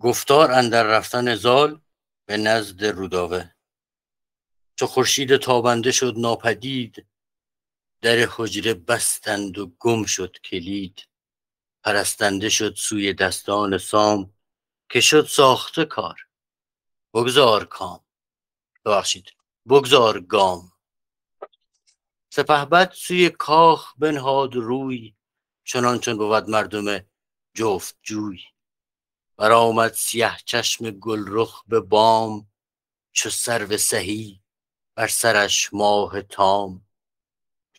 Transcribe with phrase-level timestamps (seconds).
[0.00, 1.80] گفتار اندر رفتن زال
[2.26, 3.50] به نزد روداوه.
[4.76, 7.06] چو خورشید تابنده شد ناپدید
[8.00, 11.08] در حجره بستند و گم شد کلید.
[11.84, 14.34] پرستنده شد سوی دستان سام
[14.90, 16.20] که شد ساخته کار.
[17.14, 18.04] بگذار کام.
[18.84, 19.32] ببخشید.
[19.68, 20.72] بگذار گام.
[22.30, 25.14] سپهبد سوی کاخ بنهاد روی
[25.64, 27.00] چنان چون بود مردم
[27.54, 28.51] جفت جوی.
[29.42, 32.46] برآمد سیه چشم گلرخ به بام
[33.12, 34.40] چو سرو سهی
[34.96, 36.86] بر سرش ماه تام.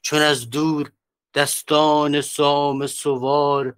[0.01, 0.91] چون از دور
[1.33, 3.77] دستان سام سوار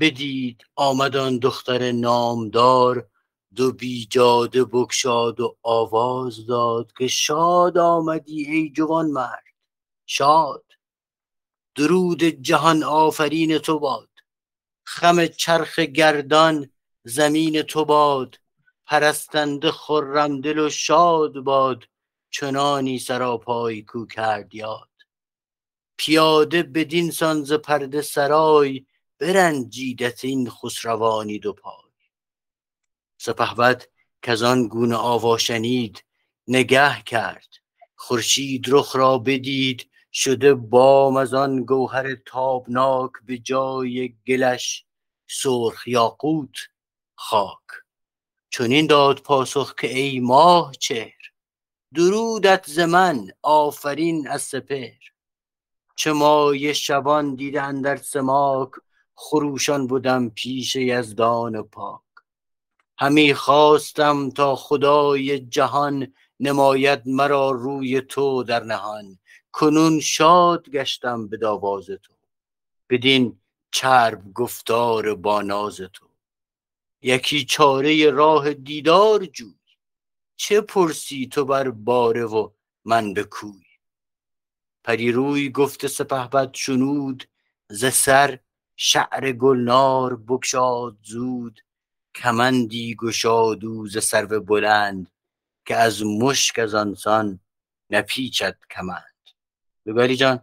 [0.00, 3.08] بدید آمدان دختر نامدار.
[3.54, 9.44] دو بیجاده بکشاد و آواز داد که شاد آمدی ای جوان مرد
[10.06, 10.64] شاد.
[11.74, 14.10] درود جهان آفرین تو باد
[14.84, 16.70] خم چرخ گردان
[17.06, 18.40] زمین تو باد
[18.86, 21.84] پرستنده خرم دل و شاد باد
[22.30, 24.88] چنانی سراپای کو کرد یاد.
[25.96, 28.86] پیاده بدین سان ز پرده سرای
[29.18, 31.92] برنجیدت این خسروانی دو پای.
[33.18, 33.84] سپهبد
[34.22, 36.04] کزان گونه آوا شنید
[36.48, 37.48] نگه کرد.
[37.96, 44.86] خورشید رخ را بدید شده بام از آن گوهر تابناک به جای گلش.
[45.28, 46.73] سرخ یاقوت
[47.14, 47.84] خاک.
[48.50, 51.32] چنین داد پاسخ که ای ماه چهر
[51.94, 55.00] درودت ز من آفرین از سپهر.
[55.96, 58.70] چه مایه شبان دیدن در سماک
[59.14, 62.00] خروشان بودم پیش یزدان پاک.
[62.98, 69.18] همی خواستم تا خدای جهان نماید مرا روی تو در نهان.
[69.52, 72.14] کنون شاد گشتم به داواز تو.
[72.90, 76.03] بدین چرب گفتار با ناز تو.
[77.06, 79.54] یکی چاره راه دیدار جوی.
[80.36, 82.50] چه پرسی تو بر باره و
[82.84, 83.64] من به کوی؟
[84.84, 87.24] پریروی گفت سپهبد شنود
[87.70, 88.38] ز سر
[88.76, 91.60] شعر گلنار بگشاد زود.
[92.14, 95.10] کمندی گشاد او ز سرو بلند
[95.66, 97.40] که از مشک از آنسان
[97.90, 99.30] نپیچد کمند.
[99.86, 100.40] بگاری جان.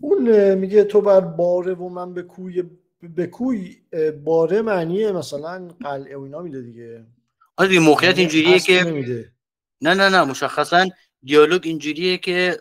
[0.00, 2.62] اون میگه تو بر باره و من به کوی
[3.02, 3.76] به کوی
[4.24, 7.06] باره معنیه مثلا قلعه و اینا میده دیگه.
[7.56, 8.84] آره موقعیت اینجوریه که
[9.80, 10.88] نه نه نه مشخصا
[11.22, 12.58] دیالوگ اینجوریه که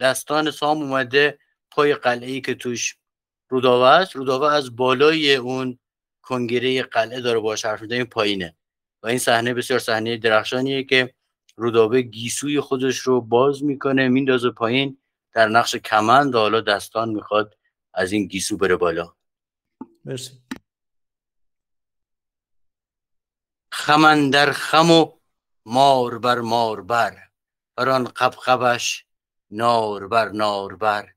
[0.00, 1.38] دستان سام اومده
[1.70, 2.96] پای قلعه ای که توش
[3.48, 4.16] روداوه است.
[4.16, 5.78] روداوه از بالای اون
[6.22, 8.56] کنگره قلعه داره باش حرف می‌زنه این پایینه.
[9.02, 11.14] و این صحنه بسیار صحنه درخشانیه که
[11.56, 14.98] رودابه گیسوی خودش رو باز می‌کنه میندازه پایین
[15.32, 17.54] در نقش کمند حالا دستان می‌خواد
[17.94, 19.14] از این گیسو بره بالا.
[20.04, 20.42] مرسی.
[23.72, 25.12] خمن در خم و
[25.66, 27.28] مار بر مار بر
[27.76, 29.06] بر آن قبقبش
[29.50, 31.14] نار بر نار بر.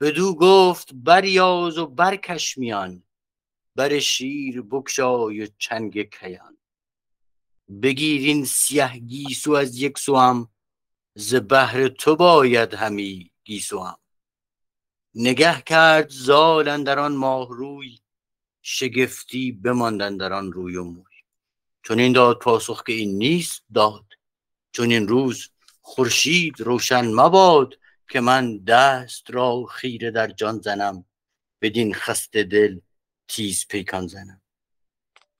[0.00, 3.02] بدو گفت بریاز و برکش میان
[3.74, 6.58] بر شیر بکشای و چنگ کیان.
[7.82, 10.48] بگیر این سیه گیسو از یک سوام
[11.14, 13.96] ز بهر تو باید همی گیسوام.
[15.14, 17.98] نگه کرد زال در آن ماه روی
[18.70, 21.04] شگفتی بماندن در آن روی و موی.
[21.82, 24.04] چون این داد پاسخ که این نیست داد.
[24.72, 27.74] چون این روز خورشید روشن مباد
[28.08, 31.04] که من دست را خیره در جان زنم.
[31.62, 32.80] بدین خسته دل
[33.28, 34.40] تیز پیکان زنم.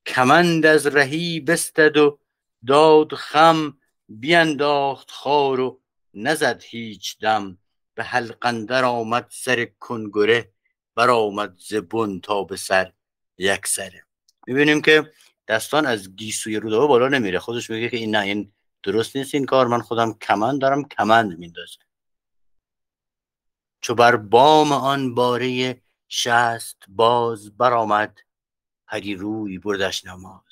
[0.07, 2.19] کمند از رهی بستد و
[2.67, 3.79] داد خم
[4.09, 5.81] بینداخت خار و
[6.15, 7.59] نزد هیچ دم.
[7.95, 10.53] به حلقندر آمد سر کنگره
[10.95, 12.93] بر آمد زبون تا به سر.
[13.39, 14.05] یک سره.
[14.47, 15.13] می‌بینیم که
[15.49, 17.39] دستان از گیسوی رودابه بالا نمیره.
[17.39, 19.67] خودش میگه که این نه این درست نیست این کار.
[19.67, 21.81] من خودم کمند دارم کمند میندازم.
[23.81, 28.19] چو بر بام آن باره شست باز برآمد
[28.87, 30.43] پری روی بردش نماز.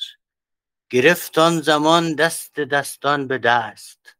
[0.90, 4.16] گرفت آن زمان دست دستان به دست.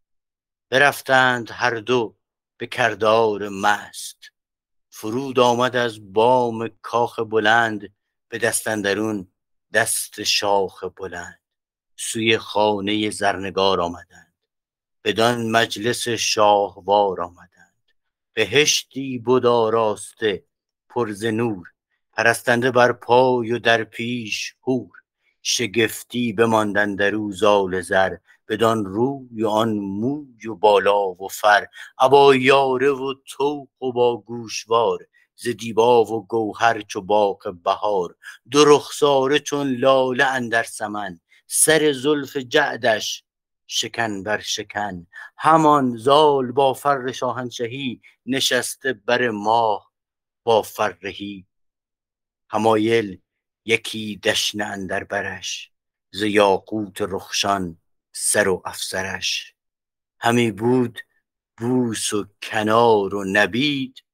[0.70, 2.16] برفتند هر دو
[2.56, 4.18] به کردار مست.
[4.90, 7.94] فرود آمد از بام کاخ بلند.
[8.28, 9.28] به دستندرون
[9.72, 11.40] دست شاخ بلند.
[11.96, 14.34] سوی خانه زرنگار آمدند.
[15.04, 17.74] بدان مجلس شاهوار آمدند.
[18.32, 20.44] بهشتی بود آراسته
[20.88, 21.66] پر نور.
[22.12, 24.90] پرستنده بر پای و در پیش هور
[25.42, 28.16] شگفتی بماندن در او زال زر.
[28.48, 31.66] بدان روی و آن موی و بالا و فر.
[31.98, 35.06] ابا یاره و توق و با گوشوار.
[35.36, 38.16] ز دیبا و گوهر چو باغ بهار
[38.50, 41.20] دو رخساره چون لاله اندر سمن.
[41.46, 43.24] سر زلف جعدش
[43.66, 45.06] شکن بر شکن.
[45.36, 49.92] همان زال با فر شاهنشهی نشسته بر ماه
[50.44, 51.46] با فرهی
[52.50, 53.20] همایل
[53.64, 55.70] یکی دشنه اندر برش
[56.10, 57.78] ز یاقوت رخشان
[58.12, 59.54] سر و افسرش.
[60.20, 61.00] همی بود
[61.56, 64.05] بوس و کنار و نبید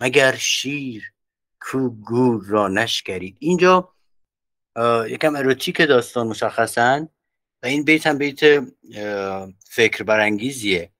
[0.00, 1.12] مگر شیر
[1.60, 3.36] کو گور را نشکرید.
[3.38, 3.94] اینجا
[5.06, 7.08] یکم اروتیک داستان مشخصا
[7.62, 8.40] و این بیت هم بیت
[9.70, 10.92] فکر برانگیزیه.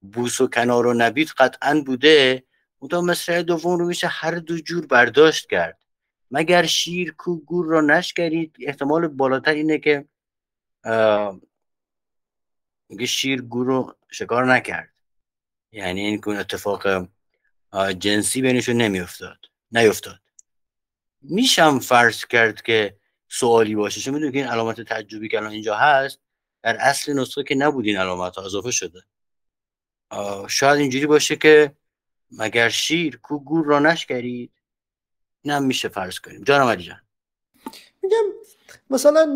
[0.00, 2.42] بوس و کنار و نبید قطعا بوده.
[2.78, 5.82] اون مصرع دوم رو میشه هر دو جور برداشت کرد.
[6.30, 10.04] مگر شیر کو گور را نشکرید؟ احتمال بالاتر اینه که
[12.88, 14.94] میگه شیر گور رو شکار نکرد.
[15.72, 17.08] یعنی این اتفاق
[17.98, 19.38] جنسی بینشون نمیافتاد.
[19.72, 20.20] نیفتاد
[21.20, 22.96] میشم فرض کرد که
[23.28, 24.00] سوالی باشه.
[24.00, 26.18] چون می‌دونی که این علامت تعجبی که الان اینجا هست
[26.62, 29.02] در اصل نسخه که نبود این علامت ها اضافه شده.
[30.48, 31.76] شاید اینجوری باشه که
[32.30, 34.52] مگر شیر کو گور را نشکرید؟
[35.42, 36.44] این میشه فرض کنیم.
[36.44, 37.00] جانم علی جان.
[38.02, 38.24] میگم
[38.90, 39.26] مثلا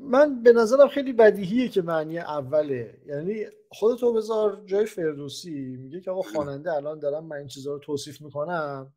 [0.00, 3.00] من به نظرم خیلی بدیهیه که معنی اوله.
[3.06, 7.78] یعنی خودتو بذار جای فردوسی میگه که آقا خواننده الان دارم من این چیزها رو
[7.78, 8.92] توصیف می‌کنم.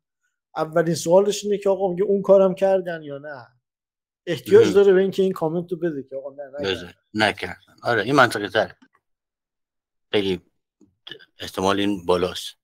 [0.56, 3.46] اولین سوالش اینه که آقا میگه اون کارم کردن یا نه؟
[4.26, 7.76] احتیاج داره به اینکه این کامنت رو بده که آقا نه نکردن.
[7.82, 8.72] آره این منطقی تر
[10.12, 10.40] خیلی
[11.38, 12.56] احتمال این بالاست.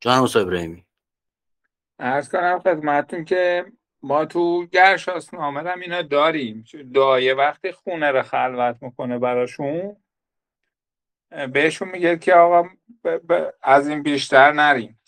[0.00, 0.86] جان ابراهیمی
[1.98, 3.64] ارز کنم خدمتون که
[4.04, 6.64] ما تو گرشاس نامه هم اینا داریم.
[6.94, 9.96] دایه وقتی خونه رو خلوت می‌کنه براشون
[11.52, 12.68] بهشون میگه که آقا
[13.62, 15.00] از این بیشتر نریم.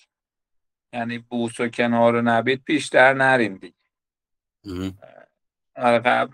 [0.93, 3.75] یعنی بوس و کنار و نبید بیشتر نریم دیگه.
[5.77, 6.29] آره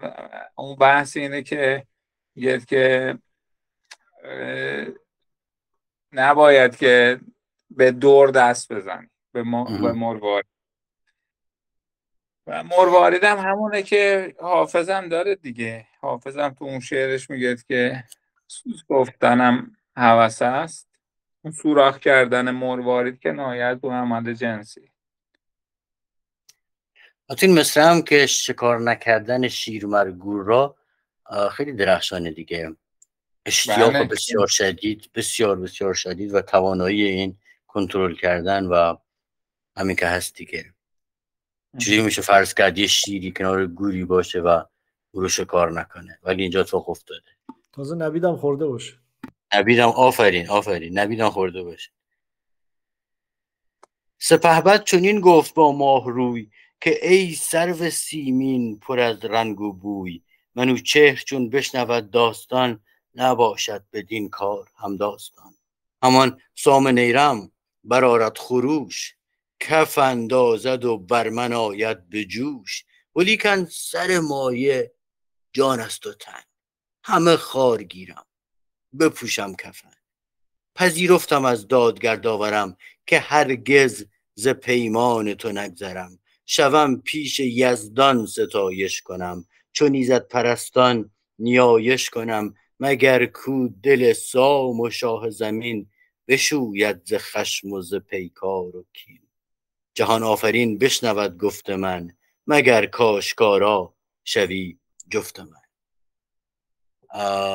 [0.55, 1.87] اون بحث اینه که
[2.35, 3.19] میگه که
[6.13, 7.21] نباید که
[7.71, 9.11] به دور دست بزنی.
[9.33, 10.52] به, مروارید
[12.47, 15.87] و مروارید هم همونه که حافظم داره دیگه.
[16.01, 18.05] حافظم تو اون شعرش میگه که
[18.89, 20.89] گفتنم حوث است.
[21.43, 24.91] اون سوراخ کردن مروارید که نهایت به عمل جنسی.
[27.43, 30.77] این مثل هم که شکار نکردن شیرمرگور را
[31.53, 32.77] خیلی درخشانه دیگه.
[33.47, 34.05] اشتیاق بله.
[34.05, 38.97] بسیار شدید بسیار بسیار شدید و توانایی این کنترل کردن و
[39.77, 40.75] همین که هست دیگه.
[41.79, 44.63] چجوری میشه فرض کرد یه شیری کنار گوری باشه و
[45.11, 47.31] او رو شکار نکنه؟ ولی اینجا تو افتاده.
[47.73, 48.99] تازه نبیدم خورده باشه.
[49.55, 50.99] نبیدم آفرین آفرین.
[50.99, 51.91] نبیدم خورده باشه.
[54.19, 60.23] سپهبد چنین گفت با ماه روی که ای سرو سیمین پر از رنگ و بوی
[60.55, 62.81] منو چهر چون بشنود داستان
[63.15, 65.55] نباشد بدین کار هم داستان.
[66.03, 67.53] همان سام نیرم
[67.85, 69.17] برارت خروش
[69.69, 72.85] کف اندازد و بر من آید به جوش
[73.17, 74.93] ولیکن سر مایه
[75.53, 76.43] جان است و تن.
[77.05, 78.27] همه خار گیرم
[79.01, 79.93] بپوشم کفن.
[80.75, 82.77] پذیرفتم از دادگر داورم
[83.07, 84.05] که هرگز
[84.35, 86.19] ز پیمان تو نگذرم.
[86.47, 92.55] شوم پیش یزدان ستایش کنم چون ایزد پرستان نیایش کنم.
[92.81, 95.91] مگر کو دل سام و شاه زمین
[96.29, 99.22] بشوید ز خشم و ز پیکار و کین؟
[99.95, 103.95] جهان آفرین بشنود گفت من مگر کاشکارا
[104.25, 104.79] شوی
[105.11, 105.63] جفت من.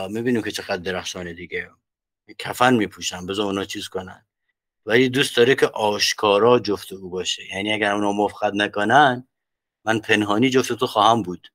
[0.10, 1.70] می‌بینیم که چقدر درخشانه دیگه.
[2.40, 4.26] کفن میپوشن بذار اونا چیز کنن.
[4.86, 7.56] ولی دوست داره که آشکارا جفت او باشه.
[7.56, 9.28] یعنی اگر اونا مفقد نکنن
[9.86, 11.48] من پنهانی جفت تو خواهم بود.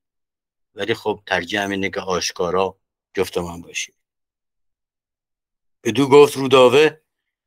[0.74, 2.78] ولی خب ترجیح اینه که آشکارا
[3.14, 3.92] جفت من باشی.
[5.84, 6.90] بدو گفت روداوه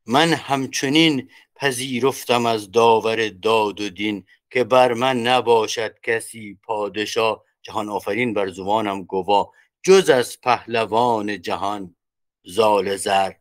[0.06, 7.44] من همچنین پذیرفتم از داور داد و دین که بر من نباشد کسی پادشاه.
[7.62, 11.96] جهان آفرین بر زبانم گوا جز از پهلوان جهان.
[12.44, 13.32] زال زر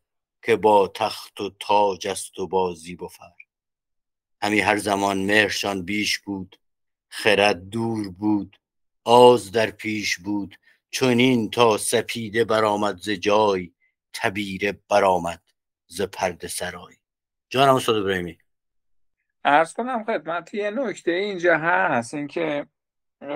[0.43, 3.09] که با تخت و تاج است و با زیب و
[4.41, 6.59] همی هر زمان مهرشان بیش بود
[7.09, 8.59] خرد دور بود
[9.03, 10.55] آز در پیش بود.
[10.91, 13.71] چنین تا سپیده برآمد ز جای
[14.13, 15.41] تبیره برآمد
[15.87, 16.94] ز پرده سرای.
[17.55, 18.37] جانم استاد ابراهیمی.
[19.45, 22.65] ارز کنم خدمت یه نکته اینجا هست اینکه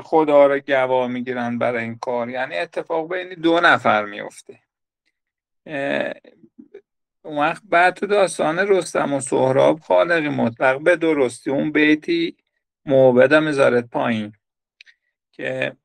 [0.03, 2.29] خدا رو گوا می‌گیرن برای این کار.
[2.29, 4.59] یعنی اتفاق بین دو نفر میفته
[7.21, 12.37] اون وقت بعد تو داستان رستم و سهراب خالقی مطلق به درستی اون بیتی
[12.85, 14.33] موبدم می‌ذارد پایین.
[15.31, 15.75] که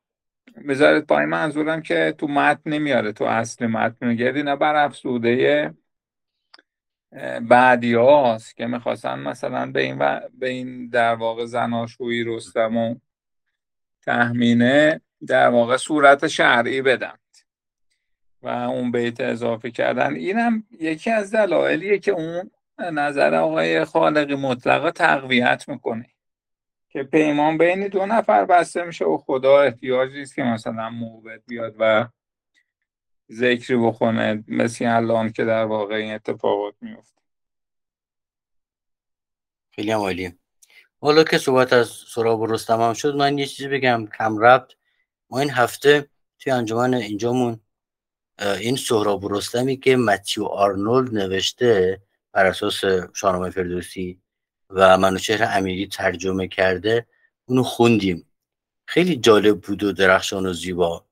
[0.57, 4.07] می‌ذارد پایین منظورم که تو متن نمیاره تو اصل متن.
[4.07, 5.75] میگردی نه بر افسوده
[7.43, 9.99] بعدی هاست که می‌خواستن مثلا به این,
[10.39, 12.95] به این در واقع زناشویی رستم و
[14.03, 17.15] تحمینه در واقع صورت شرعی بدن
[18.43, 20.15] و اون بیت اضافه کردن.
[20.15, 26.07] اینم یکی از دلایلیه که اون نظر آقای خالقی مطلقه تقویت می‌کنه
[26.89, 31.75] که پیمان بین دو نفر بسته میشه و خدا احتیاجی است که مثلا موبت بیاد
[31.79, 32.07] و
[33.33, 37.21] ذکری بخونه مثل الان که در واقع این اتفاقات میفته.
[39.71, 40.33] خیلی هم عالی
[41.01, 44.07] حالا که صحبت از سراب و رستم هم شد من یه چیزی بگم.
[44.19, 44.73] کم ربط
[45.31, 47.61] ما این هفته توی انجمن اینجامون
[48.39, 52.01] این سهراب و رستمی که متیو آرنولد نوشته
[52.33, 54.21] بر اساس شاهنامه فردوسی
[54.71, 57.07] و منوچهر امیری ترجمه کرده
[57.45, 58.27] اونو خوندیم.
[58.87, 61.07] خیلی جالب بود و درخشان و زیبا.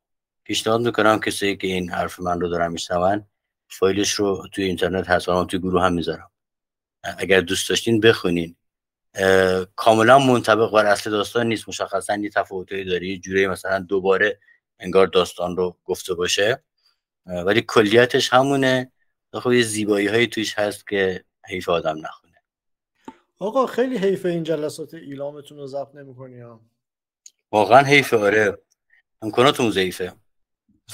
[0.52, 3.26] پیشنهاد می‌کنم کسی که این حرف من رو دارن میشنون
[3.68, 6.30] فایلش رو توی اینترنت هست و توی گروه هم می‌ذارم.
[7.18, 8.56] اگر دوست داشتین بخونین.
[9.76, 13.06] کاملا منطبق بر اصل داستان نیست مشخصا یه تفاوتایی داره.
[13.06, 14.38] یه جوری مثلا دوباره
[14.78, 16.62] انگار داستان رو گفته باشه.
[17.26, 18.92] ولی کلیتش همونه.
[19.34, 22.38] خب یه زیبایی هایی توش هست که حیف آدم نخونه.
[23.38, 26.42] آقا خیلی حیف این جلسات ایلامتون رو ضبط نمی‌کنی
[27.52, 28.58] واقعا حیف آره.
[29.22, 30.12] امکاناتون ضعیفه.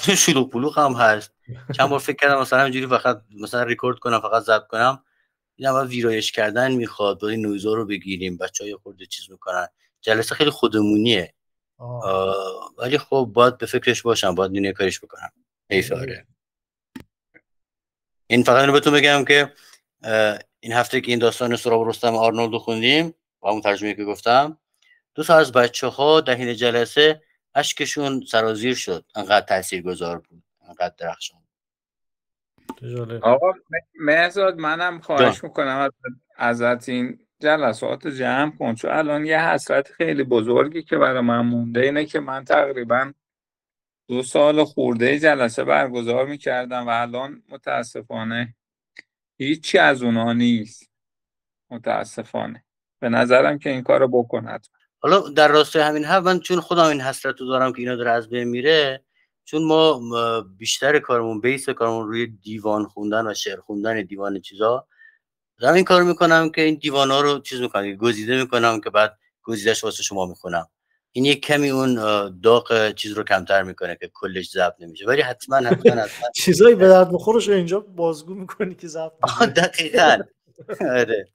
[0.03, 1.35] شلوغ پلوغ هم هست.
[1.77, 5.05] چند بار فکر کردم مثلا اینجوری فقط مثلا ریکورد کنم فقط ضبط کنم.
[5.57, 9.69] این هم ویرایش کردن می‌خواد باید نویزا رو بگیریم بچه های خورده چیز می‌کنن.
[10.01, 11.35] جلسه خیلی خودمونیه.
[12.79, 15.33] ولی خب باید به فکرش باشم باید دنیا کارش بکنم.
[15.71, 16.27] حیف آره.
[18.27, 19.53] این فقط اینو بهتون بگم که
[20.61, 24.59] این هفته که این داستان سراب رستم آرنولد خوندیم با اون ترجمه که گفتم
[25.15, 27.23] دو تا از بچه ها دهین جلسه
[27.55, 29.05] اشکشون سرازیر شد.
[29.15, 30.43] انقدر تاثیر گذار بود.
[30.69, 31.41] انقدر درخشان
[33.23, 33.53] آقا
[33.95, 35.91] مهزاد منم خواهش می‌کنم
[36.37, 38.75] ازت این جلسات جمع کن.
[38.75, 43.13] چون الان یه حسرت خیلی بزرگی که برای من مونده اینه که من تقریبا
[44.09, 48.55] دو سال خورده جلسه برگزار می‌کردم و الان متاسفانه
[49.39, 50.91] هیچی از اونها نیست.
[51.71, 52.65] متاسفانه.
[53.01, 54.67] به نظرم که این کارو بکند
[55.01, 58.11] حالا در راستای همین هم من چون خودم این حسرت رو دارم که اینا داره
[58.11, 59.05] از بین میره
[59.45, 60.01] چون ما
[60.57, 64.87] بیشتر کارمون بیس کارمون روی دیوان خوندن و شعر خوندن دیوان چیزا.
[65.59, 69.19] دارم این کار می‌کنم که این دیوان ها رو چیز می‌کنم گزیده می‌کنم که بعد
[69.43, 70.67] گزیدش واسه شما می‌خونم.
[71.13, 71.95] این یک کمی اون
[72.41, 75.07] داغ چیز رو کمتر می‌کنه که کلش ضبط نمیشه.
[75.07, 79.13] ولی حتما حتما حتما چیزایی به درد بخورش اینجا بازگو می‌کنی که ضبط
[79.57, 80.19] دقیقاً.
[80.81, 81.29] آره.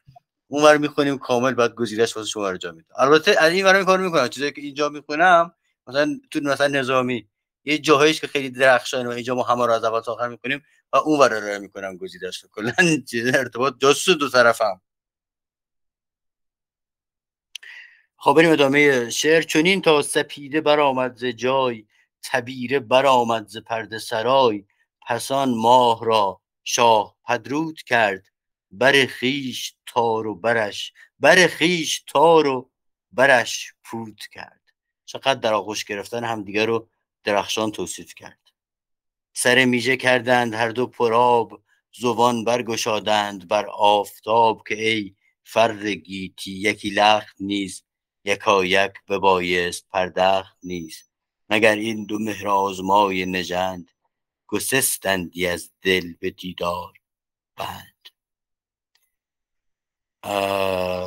[0.53, 4.27] اونور می‌خونیم کامل بعد گزیدش واسه شما رو جا البته از این ور کار می‌کنم.
[4.27, 5.53] چیزایی که اینجا می‌خونم
[5.87, 7.27] مثلا تو مثلا نظامی
[7.65, 10.63] یه جاهایش که خیلی درخشان و اینجا ما همه رو از اول تا آخر می‌کنیم
[10.93, 12.73] و اون ور رو می‌کنم گزیدش کلا
[13.33, 14.81] ارتباط جاسوس دو طرفم.
[18.17, 19.41] خب بریم ادامه شعر.
[19.41, 21.85] چنین تا سپیده برآمد ز جای
[22.23, 24.65] تبیره برآمد ز پرده سرای.
[25.07, 28.32] پسان ماه را شاه پدرود کرد.
[28.73, 32.71] بر خیش تار و برش بر خیش تار و
[33.11, 34.61] برش پود کرد.
[35.05, 36.89] چقدر در آغوش گرفتن همدیگه رو
[37.23, 38.39] درخشان توصیف کرد.
[39.33, 46.89] سر میژه کردند هر دو پراب زوان برگشادند بر آفتاب که ای فرد گیتی یکی
[46.89, 47.85] لخت نیست
[48.25, 51.11] یکایک ببایست پردخت نیست
[51.49, 53.91] مگر این دو مهر آزمای نژند
[54.47, 56.93] گسستندی از دل به دیدار
[57.55, 57.92] بند.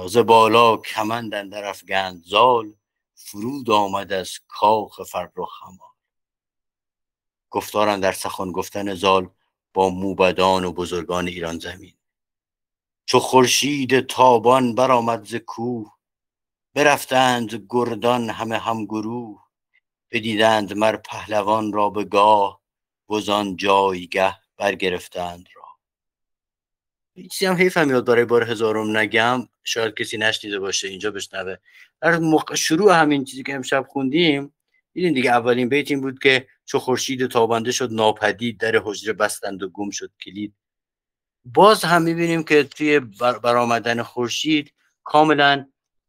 [0.09, 2.23] ز بالا کمند اندر افگند.
[2.25, 2.75] زال
[3.15, 5.89] فرود آمد از کاخ فرخ همال.
[7.51, 9.31] گفتارن در سخن گفتن زال
[9.75, 11.95] با موبدان و بزرگان ایران زمین.
[13.05, 15.93] چو خورشید تابان برآمد ز کوه
[16.75, 19.43] برفتند گردان همه هم گروه.
[20.11, 22.61] بدیدند مر پهلوان را به گاه
[23.11, 25.49] وزان جایگه برگرفتند
[27.31, 29.49] چیزی هم حیف هم برای بار هزارم نگم.
[29.65, 31.57] شاید کسی نشنیده باشه اینجا بشنوه.
[32.01, 32.21] در
[32.55, 34.55] شروع همین چیزی که امشب خوندیم
[34.93, 39.63] دیدین دیگه اولین بیت این بود که چو خورشید تابنده شد ناپدید در حجره بستند
[39.63, 40.55] و گم شد کلید.
[41.45, 43.01] باز هم می‌بینیم که توی
[43.43, 44.73] برآمدن خورشید
[45.05, 45.67] کاملا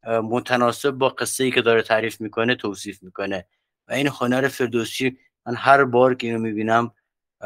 [0.07, 3.45] متناسب با قصه ای که داره تعریف می‌کنه توصیف می‌کنه.
[3.87, 6.91] و این هنر فردوسی من هر بار که اینو می‌بینم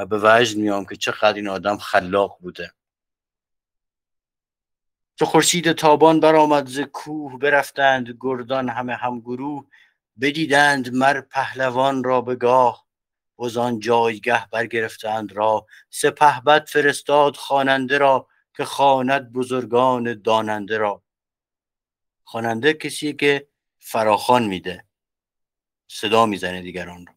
[0.10, 2.72] به وجد میام که چقدر این آدم خلاق بوده.
[5.22, 9.68] چو خورشید تابان برآمد ز کوه برفتند گردان همه همگروه
[10.22, 12.88] بدیدند مر پهلوان را به گاه
[13.40, 21.04] وز آن جایگه برگرفتند را سپهبد فرستاد خواننده را که خواند بزرگان داننده را.
[22.24, 23.48] خواننده کسی که
[23.80, 24.86] فراخان میده
[25.88, 27.14] صدا می‌زنه دیگران رو.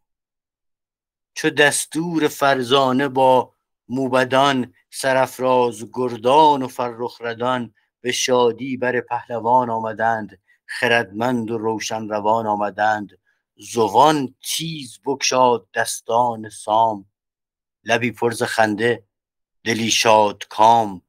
[1.35, 3.55] چو دستور فرزانه با
[3.89, 12.47] موبدان سرفراز گردان و فرخ ردان به شادی بر پهلوان آمدند خردمند و روشن روان
[12.47, 13.19] آمدند.
[13.57, 17.07] زوان تیز بکشاد دستان سام.
[17.85, 19.05] لبی پرز خنده
[19.65, 21.03] دلی شاد کام.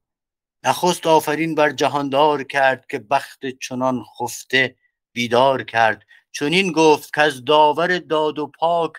[0.64, 4.76] نخست آفرین بر جهاندار کرد که بخت چنان خفته
[5.12, 6.04] بیدار کرد.
[6.32, 8.92] چنین گفت که از داور داد و پاک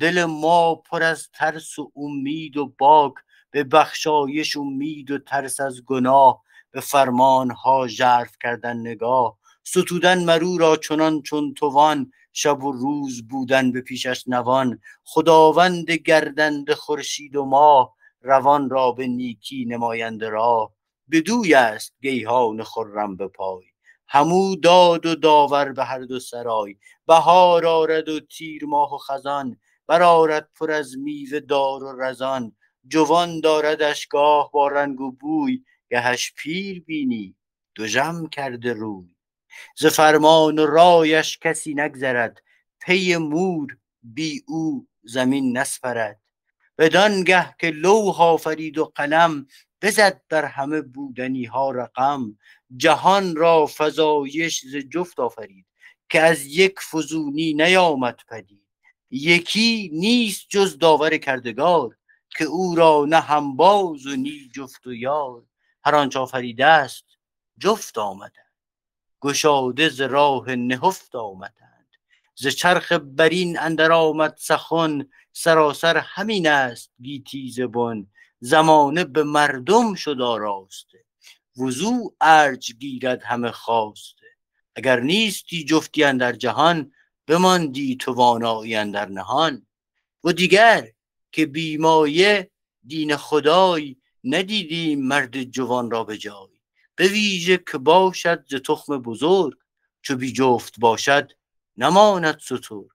[0.00, 3.14] دل ما پر از ترس و امید و باک.
[3.50, 6.43] به بخشایش امید و ترس از گناه
[6.74, 13.28] به فرمان ها ژرف کردن نگاه ستودن مرو را چنان چون توان شب و روز
[13.28, 14.80] بودن به پیشش نوان.
[15.04, 20.72] خداوند گردند خورشید و ماه روان را به نیکی نماینده راه.
[21.10, 23.64] بدوی است گیهان خرم به پای.
[24.08, 26.76] همو داد و داور به هر دو سرای.
[27.06, 29.56] بهار آرد و تیر ماه و خزان.
[29.86, 32.52] برارد پر از میوه دار و رزان.
[32.86, 35.62] جوان داردش گاه با رنگ و بوی.
[35.94, 37.36] گهش پیر بینی
[37.74, 39.08] دو جم کرده روی.
[39.76, 42.42] ز فرمان و رایش کسی نگذرد
[42.80, 46.20] پی مور بی او زمین نسپرد.
[46.78, 49.46] بدانگه که لوح آفرید و قلم
[49.82, 52.38] بزد بر همه بودنی ها رقم.
[52.76, 55.66] جهان را فزایش ز جفت آفرید
[56.08, 58.68] که از یک فزونی نیامد پدید.
[59.10, 61.96] یکی نیست جز داور کردگار
[62.36, 65.44] که او را نه همباز و نی جفت و یار.
[65.84, 67.04] هر آنچه آفریده است
[67.58, 68.44] جفت آمدند.
[69.20, 71.88] گشاده ز راه نهفت آمدند.
[72.34, 78.10] ز چرخ برین اندر آمد سخن سراسر همین است گیتی زبان
[78.40, 81.04] زمانه به مردم شد آراسته.
[81.56, 84.26] وضوع ارج گیرد همه خواسته.
[84.76, 86.92] اگر نیستی جفتی در جهان
[87.26, 89.66] بماندی تو وانایی در نهان.
[90.24, 90.88] و دیگر
[91.32, 92.50] که بیمایه
[92.86, 96.48] دین خدای ندیدیم مرد جوان را به جای؟
[96.96, 99.58] به ویژه که باشد ز تخم بزرگ
[100.02, 101.32] چو بی جفت باشد
[101.76, 102.90] نماند سترگ.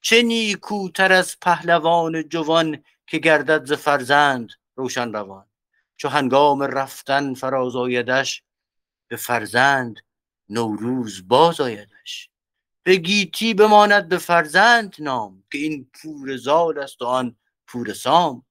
[0.00, 5.46] چه نیکوتر از پهلوان جوان که گردد ز فرزند روشن روان.
[5.96, 8.42] چو هنگام رفتن فراز آیدش
[9.08, 10.00] به فرزند
[10.48, 12.30] نوروز باز آیدش.
[12.82, 18.44] به گیتی بماند به فرزند نام که این پور زال است و آن پور سام.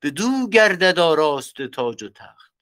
[0.00, 2.52] به دو گردد آراست تاج و تخت.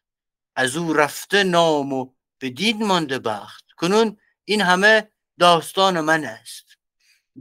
[0.57, 3.65] از او رفته نام و به دین مانده بخت.
[3.77, 6.67] کنون این همه داستان من است.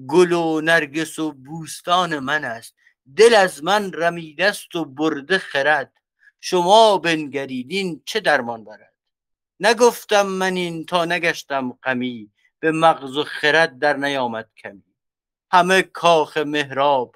[0.07, 2.75] گل و نرگس و بوستان من است.
[3.17, 5.93] دل از من رمیده است و برده خرد.
[6.39, 8.93] شما بنگریدین چه درمان برد؟
[9.59, 12.31] نگفتم من این تا نگشتم غمی.
[12.59, 14.95] به مغز و خرد در نیامد کمی.
[15.51, 17.15] همه کاخ مهراب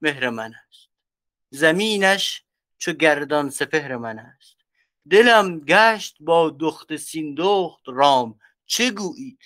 [0.00, 0.83] مهر من است.
[1.54, 2.42] زمینش
[2.78, 4.56] چو گردان سپهر من است.
[5.10, 8.40] دلم گشت با دخت سیندخت رام.
[8.66, 9.38] چه گویید؟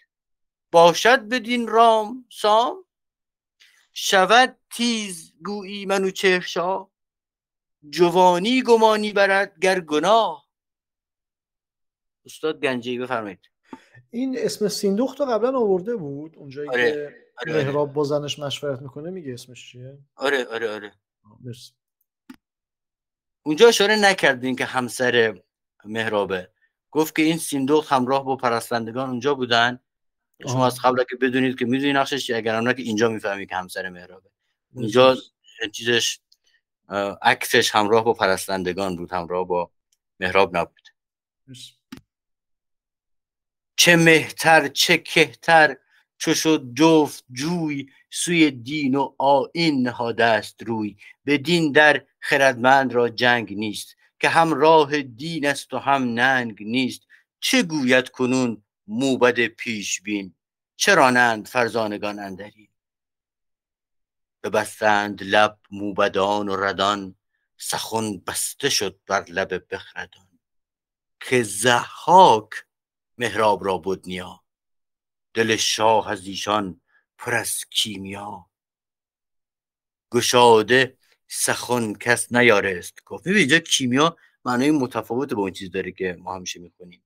[0.72, 2.84] باشد بدین رام سام؟
[3.92, 6.88] شود تیز گویی منو چهرشا
[7.90, 10.48] جوانی گمانی برد گر گناه؟
[12.24, 13.50] استاد گنجی بفرمایید.
[14.10, 16.92] این اسم سیندخت رو قبلا آورده بود؟ اونجایی آره.
[16.92, 17.64] که آره آره.
[17.64, 20.92] مهراب با زنش مشورت می‌کنه میگه اسمش چیه؟ آره آره آره.
[21.40, 21.72] مرسی.
[23.48, 25.42] اونجا اشاره نکردین که همسر
[25.84, 26.50] مهرابه.
[26.90, 29.80] گفت که این سیندخت همراه با پرستندگان اونجا بودن.
[30.42, 30.66] شما.
[30.66, 34.30] از قبل که بدونید که می‌دونی نقشش چیه اگر که اینجا می‌فهمی که همسر مهرابه.
[34.76, 35.16] اینجا
[35.72, 36.20] چیزش
[37.22, 39.70] عکسش همراه با پرستندگان بود همراه با
[40.20, 40.88] مهراب نبود.
[43.76, 45.76] چه مهتر چه کهتر
[46.18, 50.96] چو شد جفت جوی سوی دین و آیین نهاده است روی.
[51.24, 56.62] به دین در خردمند را جنگ نیست که هم راه دین است و هم ننگ
[56.62, 57.00] نیست.
[57.40, 60.34] چه گوید کنون موبد پیش بین
[60.76, 62.70] چرانند فرزانگان اندری
[64.42, 67.14] ببستند لب موبدان و ردان
[67.56, 70.28] سخن بسته شد بر لب بخردان.
[71.20, 72.50] که زحاک
[73.18, 74.40] مهراب را بود نیا
[75.38, 76.80] دل شاه از ایشان
[77.18, 78.46] پر از کیمیا.
[80.12, 80.98] گشاده
[81.28, 83.04] سخن کس نیارست.
[83.04, 87.02] گفت ببین اینجا کیمیا معنای متفاوت با اون چیز داره که ما همیشه می‌کنیم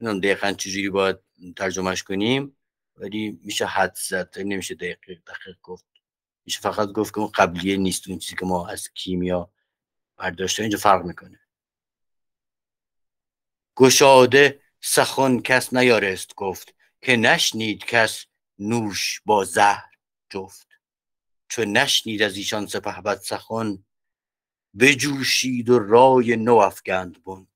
[0.00, 1.16] نمی‌دونم دقیقا چجوری باید
[1.56, 2.56] ترجمهش کنیم
[2.96, 5.86] ولی میشه حد زد نمیشه دقیق دقیق گفت.
[6.44, 9.50] میشه فقط گفت که اون قبلیه نیست اون چیزی که ما از کیمیا
[10.16, 11.40] برداشته اینجا فرق می‌کنه.
[13.76, 16.77] گشاده سخن کس نیارست گفت.
[17.02, 18.24] که نشنید کس
[18.58, 19.90] نوش با زهر
[20.30, 20.68] جفت.
[21.48, 23.84] چو نشنید از ایشان سپه بد سخن
[24.78, 27.46] بجوشید و رای نو افگند بون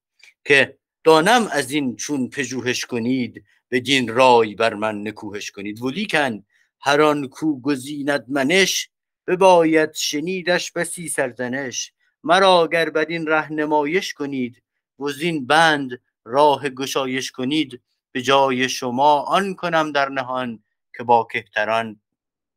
[0.45, 5.83] که دانم از این چون پژوهش کنید بدین رای بر من نکوهش کنید.
[5.83, 6.45] ولیکن
[6.81, 8.91] هر آن کو گزیند منش
[9.27, 11.93] بباید شنیدش بسی سرزنش.
[12.25, 14.63] مرا اگر بر این ره نمایش کنید
[14.99, 17.83] وزین بند راه گشایش کنید.
[18.13, 20.65] به جای شما آن کنم در نهان
[20.97, 22.01] که با کهتران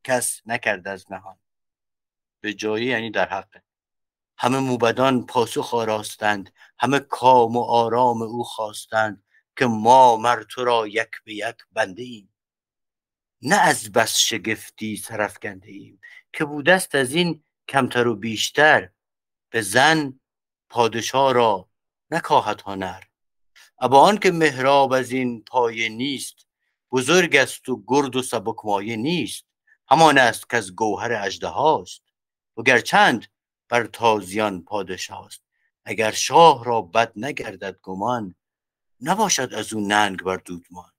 [0.04, 1.38] کس نکرد از نهان.
[2.40, 3.62] به جایی یعنی در حق.
[4.38, 6.52] همه موبدان پاسخ آراستند.
[6.78, 9.24] همه کام و آرام او خواستند
[9.56, 12.34] که ما مر تو را یک به یک بنده ایم.
[13.42, 16.00] نه از بس شگفتی سرفکنده ایم.
[16.32, 18.90] که بودست از این کمتر و بیشتر.
[19.50, 20.20] به زن
[20.68, 21.68] پادشاه را
[22.10, 23.02] نکاهد هنر.
[23.78, 26.46] ابا که مهراب از این پایه نیست
[26.92, 29.44] بزرگ است و گرد و سبک مایه نیست.
[29.88, 32.02] همان است که از گوهر اجده هاست
[32.56, 33.26] و چند
[33.68, 35.42] بر تازیان پادشاه است.
[35.84, 38.34] اگر شاه را بد نگردد گمان
[39.00, 40.90] نباشد از او ننگ بر دودمان.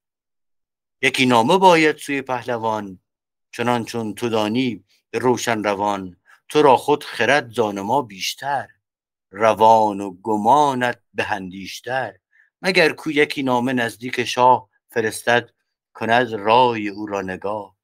[1.02, 3.00] یکی نامه باید سوی پهلوان
[3.52, 6.18] چنان چون تو دانی روشن روان.
[6.50, 8.68] تو را خود خرد زان ما بیشتر
[9.32, 12.18] روان و گمانت به هندیشتر
[12.68, 15.50] مگر کو یکی نامه نزدیک شاه فرستد
[15.94, 17.76] کند رای او را نگاه؟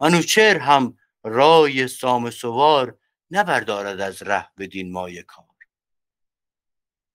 [0.00, 2.98] منوچر هم رای سام سوار
[3.30, 5.46] نبردارد از ره بدین مایه کار.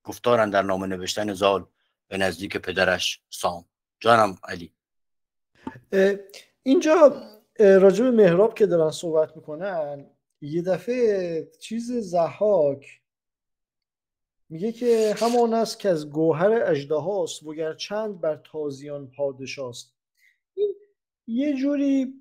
[0.04, 1.66] گفتارن در نامه نوشتن زال
[2.08, 3.66] به نزدیک پدرش سام.
[4.00, 4.74] جانم علی.
[6.64, 7.24] اینجا
[7.60, 10.10] راجب مهراب که دارن صحبت می‌کنن
[10.42, 13.02] یه دفعه چیز زحاک
[14.50, 19.96] میگه که همان است که از گوهر اجده هاست وگر چند بر تازیان پادشاست.
[20.54, 20.76] این
[21.28, 22.14] یه جوری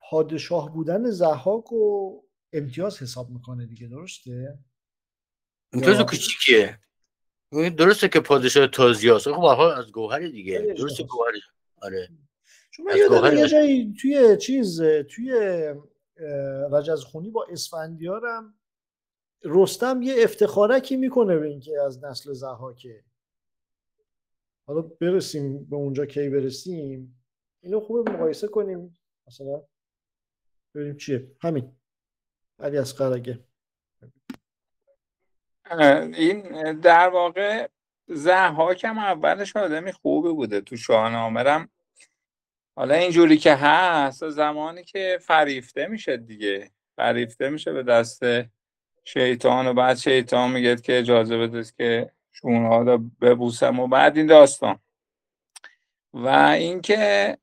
[0.00, 4.58] پادشاه بودن زحاک و امتیاز حساب می‌کنه دیگه درسته؟
[5.72, 6.78] امتیاز کوچیکیه
[7.52, 11.32] درسته که پادشاه تازی هست خب از گوهر دیگه درسته گوهر
[11.82, 12.08] آره.
[12.70, 15.32] چون من یادم یه جایی توی چیز توی
[16.72, 18.59] رجز خونی با اسفندیارم
[19.44, 23.04] رستم یه افتخارکی می‌کنه به اینکه از نسل زهاکه
[24.66, 27.22] حالا برسیم به اونجا کی برسیم.
[27.60, 28.98] اینو خوب مقایسه کنیم.
[29.26, 29.62] مثلا
[30.74, 31.30] ببینیم چیه.
[31.40, 31.76] همین.
[32.58, 33.44] علی از قرگه.
[36.14, 37.68] این در واقع
[38.08, 40.60] زهاک هم اولش آدمی خوبی بوده.
[40.60, 41.68] تو شاهنامه
[42.76, 46.70] حالا اینجوری که هست زمانی که فریفته میشه دیگه.
[46.96, 48.20] فریفته میشه به دست
[49.04, 54.26] شیطان و بعد شیطان میگه که اجازه بده که شونها رو ببوسم و بعد این
[54.26, 54.78] داستان.
[56.14, 57.38] و اینکه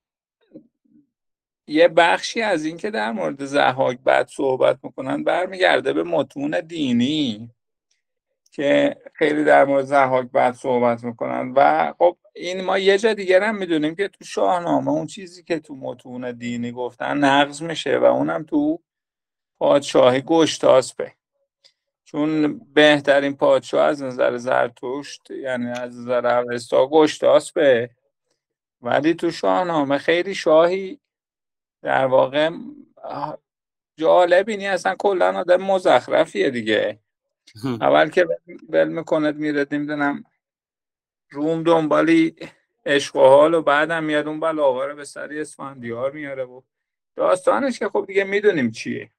[1.67, 7.52] یه بخشی از اینکه در مورد زهاک بعد صحبت می‌کنن برمیگرده به متون دینی
[8.52, 11.54] که خیلی در مورد زهاک بعد صحبت می‌کنن.
[11.56, 15.60] و خب این ما یه جا دیگر هم می‌دونیم که تو شاهنامه اون چیزی که
[15.60, 18.80] تو متون دینی گفتن نقض میشه و اونم تو
[19.60, 21.17] پادشاهی گشتاسپه
[22.08, 27.89] چون بهترین پادشاه از نظر زرتشت یعنی از نظر اوستا گشتاسپه
[28.82, 31.00] ولی تو شاهنامه خیلی شاهی.
[31.82, 32.50] در واقع
[33.98, 37.00] جالب اینی اصلا کلا آدم مزخرفیه دیگه.
[37.65, 38.28] اول که
[38.70, 40.24] ول می‌کند میره نمی‌دونم
[41.30, 42.36] روم دنبالی
[42.86, 46.62] عشق و حال و بعدم میاد اون بلاواره به سری اسفندیار میاره و
[47.15, 49.12] داستانش که خب دیگه می‌دونیم چیه.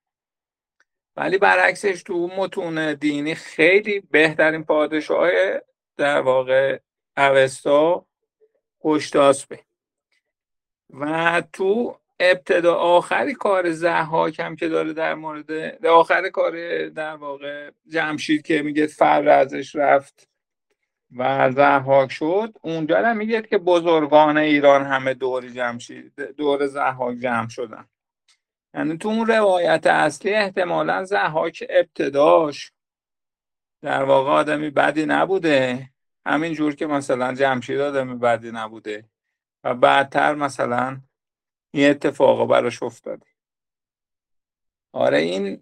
[1.19, 5.31] ولی برعکسش تو متون دینی خیلی بهترین پادشاه
[5.97, 6.79] در واقع
[7.17, 8.07] اوستا
[9.49, 9.61] به
[10.91, 17.71] و تو ابتدا آخری کار زحاک هم که داره در مورد آخر کار در واقع
[17.89, 20.29] جمشید که میگه فر ازش رفت
[21.17, 27.49] و زحاک شد اونجا هم میگه که بزرگان ایران همه دور جمشید دور زحاک جمع
[27.49, 27.89] شدن.
[28.79, 32.73] یعنی تو اون روایت اصلی احتمالا زحاک ابتداش.
[33.83, 35.91] در واقع آدمی بدی نبوده.
[36.27, 39.09] همین جور که مثلا جمشید آدمی بدی نبوده.
[39.65, 41.01] و بعدتر مثلا
[41.71, 43.27] این اتفاقا براش افتاده.
[44.93, 45.61] آره این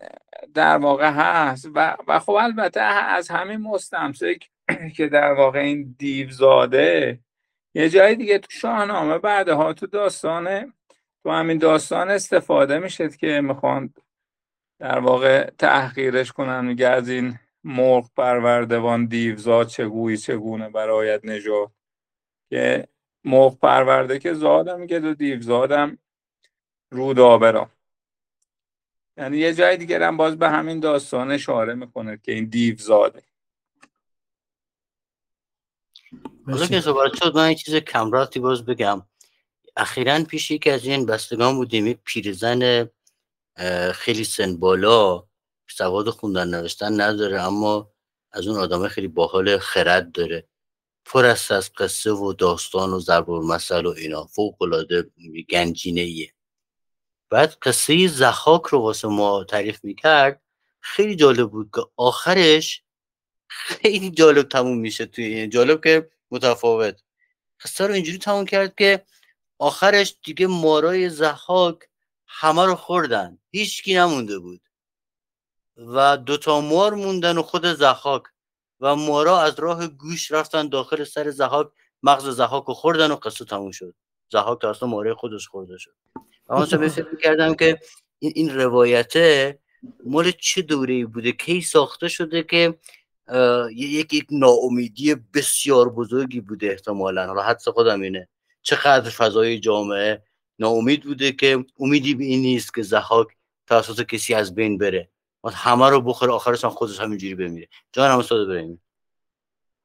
[0.54, 1.68] در واقع هست.
[1.74, 4.50] و, و خب البته از همین مستمسک
[4.96, 7.20] که در واقع این دیوزاده
[7.74, 10.72] یه جای دیگه تو شاهنامه بعدها تو داستان
[11.26, 13.94] تو همین داستان استفاده میشه که می‌خوان
[14.78, 21.70] در واقع تحقیرش کنن میگه از این مرغ پروردوان دیوزاد چگویی چگونه برایت نجات.
[22.50, 22.88] که
[23.24, 25.98] مرغ پرورده که زادم میگه دو دیوزادم
[26.90, 27.70] رود آبرا
[29.16, 33.22] یعنی یه جای دیگه هم باز به همین داستان اشاره می‌کنه که این دیوزاده
[36.46, 39.02] حالا که صحبت شد من چیز کمراتی باز بگم.
[39.76, 42.90] اخیرا پیش یکی از این بستگان بودیم یک پیرزن
[43.92, 45.26] خیلی سن بالا
[45.68, 47.90] سواد خوندن نوشتن نداره اما
[48.32, 50.48] از اون آدم خیلی باحال خرد داره.
[51.04, 55.10] پر است از قصه و داستان و ضرب المثل و اینا فوق العاده
[55.50, 56.32] گنجینه ایه
[57.30, 60.42] بعد قصه زخاک رو واسه ما تعریف می‌کرد.
[60.80, 62.82] خیلی جالب بود که آخرش
[63.48, 67.02] خیلی جالب تموم میشه توی جالب که متفاوت.
[67.60, 69.04] قصه رو اینجوری تموم کرد که
[69.58, 71.78] آخرش دیگه مارای زخاک
[72.26, 73.38] همه رو خوردن.
[73.50, 74.60] هیچکی نمونده بود.
[75.76, 78.22] و دوتا مار موندن و خود زخاک
[78.80, 81.68] و مارا از راه گوش رفتن داخل سر زحاک.
[82.02, 83.94] مغز زحاک رو خوردن و قصه تموم شد.
[84.32, 85.94] زحاک اصلا ماره خودش خورده شد.
[86.48, 87.78] و من فکر کردم که
[88.18, 89.58] این, این روایته
[90.04, 92.78] مال چه دوره بوده؟ کی ساخته شده که
[93.74, 97.26] یک یک ناامیدی بسیار بزرگی بوده احتمالا.
[97.26, 98.28] حالا حدس خودم اینه.
[98.66, 100.22] چقدر فضای جامعه
[100.58, 103.28] ناامید بوده که امیدی به این نیست که زحاک
[103.66, 105.08] توسط کسی از بین بره.
[105.54, 107.68] همه رو بخوره آخرش هم خودش همینجوری بمیره.
[107.92, 108.82] جان هم استاد بریم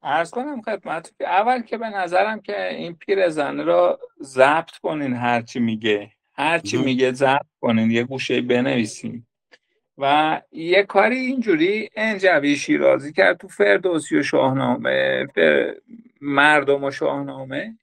[0.02, 5.60] ارز کنم خدمت اول که به نظرم که این پیر زن را ضبط کنین هرچی
[5.60, 6.12] میگه.
[6.32, 9.26] هرچی میگه ضبط کنین یه گوشه بنویسین.
[9.98, 15.26] و یه کاری اینجوری انجوی شیرازی کرد تو فردوسی و شاهنامه
[16.20, 17.78] مردم و شاهنامه.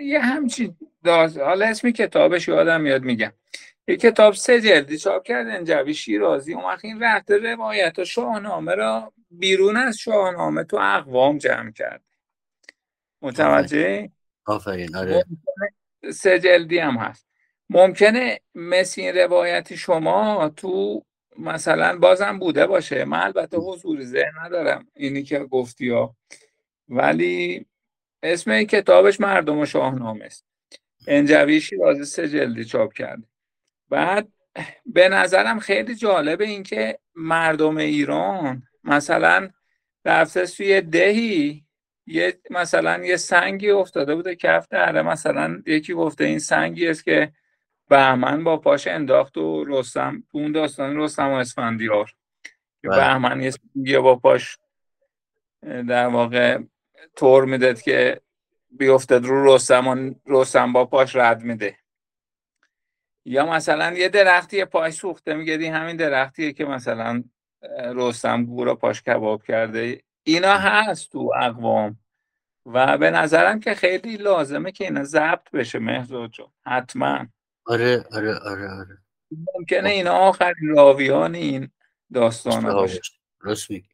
[0.00, 3.32] یه همچین داز حالا اسمی کتابش یادم میاد میگم.
[3.88, 6.54] یه کتاب سه جلدی چاپ کرد انجوی شیرازی.
[6.54, 12.04] اون وقت این رفت روایت و شاهنامه را بیرون از شاهنامه تو اقوام جمع کرد.
[13.22, 14.10] متوجه؟
[14.46, 14.96] آفرین.
[14.96, 15.24] آره.
[16.12, 17.28] سه جلدی هم هست.
[17.70, 21.04] ممکنه مثل این روایت شما تو
[21.38, 23.04] مثلا بازم بوده باشه.
[23.04, 26.16] من البته حضور ذهن ندارم اینی که گفتی ها.
[26.88, 27.66] ولی
[28.24, 30.46] اسم این کتابش مردم و شاهنامه است.
[31.06, 33.26] انجوی شیرازی سه جلدی چاپ کرده
[33.88, 34.28] بعد
[34.86, 39.50] به نظرم خیلی جالبه اینکه مردم ایران مثلا
[40.04, 41.64] رفته توی دهی
[42.06, 47.32] یه مثلا یه سنگی افتاده بوده کف دره مثلا یکی گفته این سنگی است که
[47.88, 52.14] بهمن با پاش انداخت و رستم اون داستان رستم و اسفندیار.
[52.82, 52.96] که بله.
[52.96, 54.58] بهمن یه سنگی با پاش
[55.62, 56.58] در واقع
[57.16, 58.20] طور می‌داد که
[58.70, 61.76] بیفتد رو رستم رستم با پاش رد میده.
[63.24, 67.24] یا مثلا یه درختی پای سوخته میگه همین درختیه که مثلا
[67.78, 70.02] رستم گورا پاش کباب کرده.
[70.22, 71.98] اینا هست تو اقوام.
[72.66, 76.52] و به نظرم که خیلی لازمه که اینا ضبط بشه مهزاد جان.
[76.66, 77.26] حتما.
[77.66, 78.98] آره آره آره آره.
[79.54, 81.70] ممکنه اینا آخرین راویان این
[82.14, 83.00] داستان باشه.
[83.40, 83.88] راست میگی.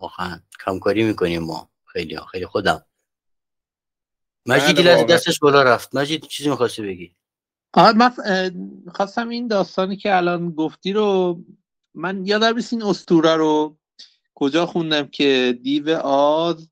[0.00, 1.71] واقعا کمکاری می‌کنیم ما.
[1.92, 2.86] خیلی خیلی خودم.
[4.46, 5.96] مجید بله دستش بالا رفت.
[5.96, 7.14] مجید چیزی می‌خواستی بگی؟
[7.72, 8.10] آه من
[8.94, 11.40] خواستم این داستانی که الان گفتی رو
[11.94, 13.78] من یادم نیست این استوره رو
[14.34, 16.68] کجا خوندم که دیو آز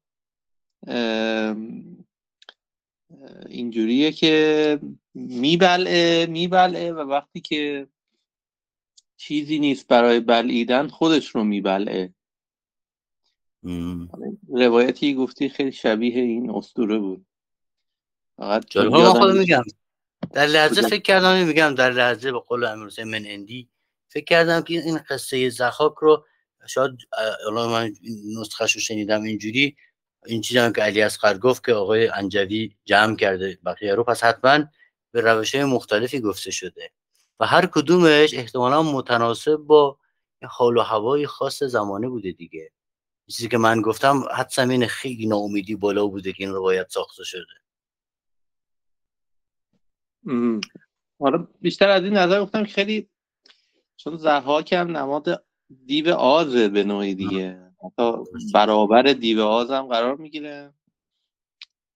[3.47, 4.81] اینجوریه که
[5.15, 7.89] میبلعه میبلعه و وقتی که
[9.17, 12.15] چیزی نیست برای بلعیدن خودش رو میبلعه.
[14.49, 17.27] روایتی گفتی خیلی شبیه این استوره بود.
[18.37, 18.79] فقط
[19.19, 19.63] خودم میگم.
[20.33, 23.69] در لحظه فکر کردم میگم در لحظه به قول امیر من اندی.
[24.09, 26.25] فکر کردم که این قصه زخاک رو
[26.67, 26.91] شاید
[27.47, 27.93] الان من
[28.41, 29.77] نسخه رو شنیدم اینجوری.
[30.27, 34.25] این چیزی هم که علی اصغر گفت که آقای انجوی جمع کرده بقیه رو پس
[34.25, 34.65] حتما
[35.13, 36.91] به روش مختلفی گفته شده.
[37.41, 39.99] و هر کدومش احتمالا متناسب با
[40.49, 42.71] حال و هوای خاص زمانه بوده دیگه.
[43.31, 47.45] چیزی که من گفتم حدسم این خیلی ناامیدی بالا بوده که این روایت ساخته شده.
[51.21, 53.09] حالا بیشتر از این نظر گفتم خیلی
[53.97, 55.45] چون زحاک هم نماد
[55.87, 57.73] دیو آزه به نوعی دیگه.
[57.85, 58.13] حتی
[58.55, 60.75] برابر دیو آز هم قرار می‌گیره.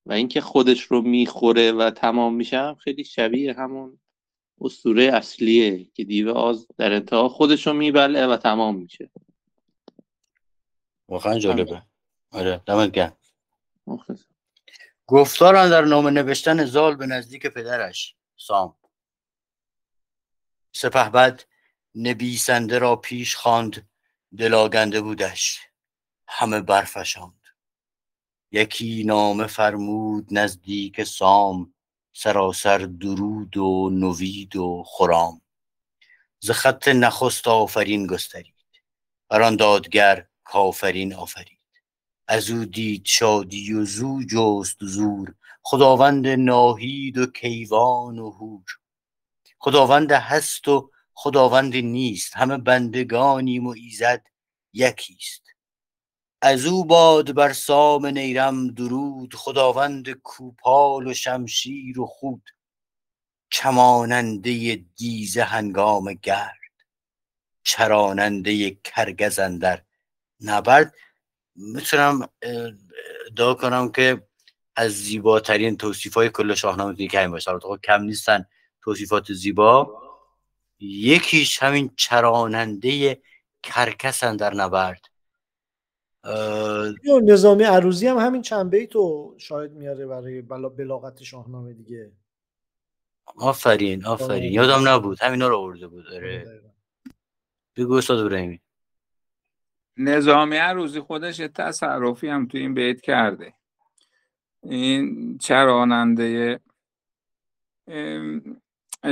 [0.07, 3.99] و اینکه خودش رو می‌خوره و تمام میشه خیلی شبیه همون
[4.61, 9.11] اسطوره اصلیه که دیو آز در انتها خودش رو میبله و تمام میشه.
[11.09, 11.83] واقعا جالبه.
[12.31, 13.17] آره دمت گرم.
[15.07, 18.77] گفتار در نام نوشتن زال به نزدیک پدرش سام.
[20.73, 21.45] سپه بعد
[21.95, 23.88] نبیسنده را پیش خواند
[24.38, 25.61] دلاگنده بودش.
[26.29, 27.45] همه برفشاند.
[28.51, 31.75] یکی نامه فرمود نزدیک سام.
[32.17, 35.40] سراسر درود و نوید و خرام.
[36.40, 38.55] ز خط نخست آفرین گسترید.
[39.29, 41.59] بر آن دادگر کافرین آفرید.
[42.28, 45.35] از او دید شادی و زو جست زور.
[45.62, 48.64] خداوند ناهید و کیوان و هور
[49.59, 52.37] خداوند هست و خداوند نیست.
[52.37, 54.26] همه بندگانیم و ایزد
[54.72, 55.42] یکیست.
[56.42, 59.35] از او باد بر سام نیرم درود.
[59.35, 62.42] خداوند کوپال و شمشیر و خود.
[63.52, 66.54] کماننده دیزه هنگام گرد.
[67.62, 69.83] چراننده کرگزندر
[70.44, 70.94] نبرد.
[71.57, 72.28] می‌تونم
[73.26, 74.22] ادعا کنم که
[74.76, 77.59] از زیباترین توصیف های کل شاهنامه دیگه همین باشه.
[77.59, 78.44] خب کم نیستن
[78.83, 80.02] توصیفات زیبا.
[80.80, 83.22] یکیش همین چراننده
[83.62, 85.09] کرکسن در نبرد.
[87.22, 92.12] نظامی عروضی هم همین چند بیتو شاید میاره برای بلاغت شاهنامه دیگه.
[93.37, 94.52] آفرین آفرین.
[94.52, 95.22] یادم نبود.
[95.22, 96.07] همینا رو آورده بود.
[96.07, 96.62] آره.
[97.76, 98.61] بگو استاد ابراهیمی.
[99.96, 103.54] نظامی عروضی خودش یه تصرفی هم تو این بیت کرده.
[104.62, 106.61] این چراننده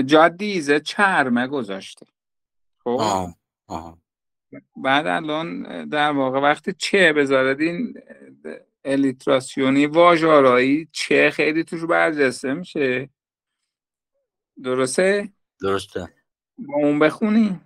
[0.05, 2.07] جادیزه چرمه گذاشته.
[2.85, 3.01] خب؟
[4.77, 7.95] بعد الان در واقع وقتی چه بذارد این
[8.85, 13.11] الیتراسیونی واژارایی چه خیلی توش برجسته میشه.
[14.63, 16.09] درسته؟ درسته.
[16.59, 17.61] با اون بخونی.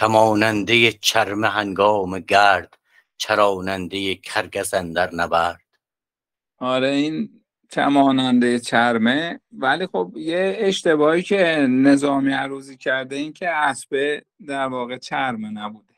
[0.00, 2.78] چماننده چرم هنگام گرد
[3.16, 5.60] چراننده کرگزن در نبرد.
[6.58, 9.40] آره این چماننده چرمه.
[9.52, 15.94] ولی خب یه اشتباهی که نظامی عروضی کرده این که اسبه در واقع چرمه نبوده.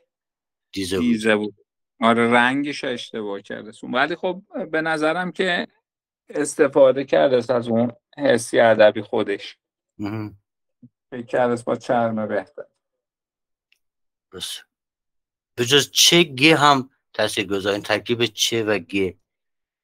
[0.72, 1.54] دیزه, دیزه بود.
[2.00, 5.66] آره رنگش اشتباه کرده ولی خب به نظرم که
[6.28, 9.56] استفاده کرده از اون حسی ادبی خودش.
[11.10, 12.71] فکر کرده با چرمه بهتر.
[15.54, 19.16] به جز چه گه هم تاثیر گذارین ترکیب چه و گه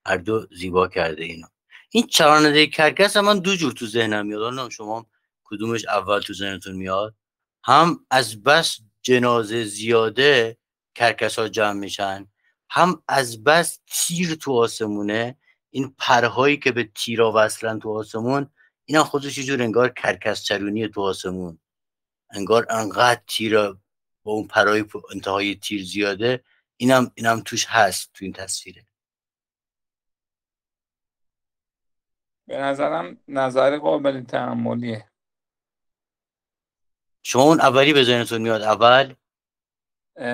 [0.07, 1.47] هر دو زیبا کرده اینو
[1.91, 4.71] این چراننده کرکس هم دو جور تو ذهنم میاد.
[4.71, 5.07] شما
[5.45, 7.15] کدومش اول تو ذهنتون میاد.
[7.65, 10.59] هم از بس جنازه زیاده
[10.95, 12.27] کرکس ها جمع میشن.
[12.71, 15.39] هم از بس تیر تو آسمونه.
[15.71, 18.51] این پرهایی که به تیرا وصلن تو آسمون
[18.85, 21.59] اینا خودش یه جور انگار کرکس چرونی تو آسمون.
[22.31, 23.75] انگار انقدر تیر
[24.29, 26.45] با اون پرهای انتهای تیر زیاده
[26.77, 28.87] اینم اینم توش هست تو این تصویره.
[32.47, 35.11] به نظرم نظر قابل تعملیه
[37.23, 39.14] شما اون اولی به ذهنتون میاد اول؟